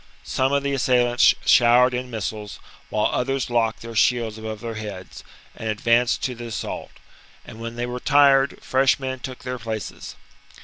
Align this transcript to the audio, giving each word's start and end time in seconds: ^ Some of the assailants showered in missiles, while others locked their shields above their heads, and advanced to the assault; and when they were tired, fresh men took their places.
^ 0.01 0.03
Some 0.23 0.51
of 0.51 0.63
the 0.63 0.73
assailants 0.73 1.35
showered 1.45 1.93
in 1.93 2.09
missiles, 2.09 2.59
while 2.89 3.11
others 3.13 3.51
locked 3.51 3.83
their 3.83 3.93
shields 3.93 4.39
above 4.39 4.59
their 4.61 4.73
heads, 4.73 5.23
and 5.55 5.69
advanced 5.69 6.23
to 6.23 6.33
the 6.33 6.47
assault; 6.47 6.93
and 7.45 7.59
when 7.59 7.75
they 7.75 7.85
were 7.85 7.99
tired, 7.99 8.57
fresh 8.63 8.99
men 8.99 9.19
took 9.19 9.43
their 9.43 9.59
places. 9.59 10.15